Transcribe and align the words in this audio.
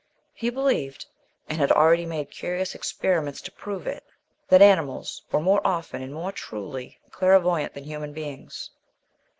He 0.33 0.49
believed 0.49 1.05
(and 1.47 1.59
had 1.59 1.71
already 1.71 2.07
made 2.07 2.31
curious 2.31 2.73
experiments 2.73 3.39
to 3.41 3.51
prove 3.51 3.85
it) 3.85 4.03
that 4.47 4.59
animals 4.59 5.21
were 5.31 5.39
more 5.41 5.61
often, 5.63 6.01
and 6.01 6.11
more 6.11 6.31
truly, 6.31 6.97
clairvoyant 7.11 7.75
than 7.75 7.83
human 7.83 8.11
beings. 8.11 8.71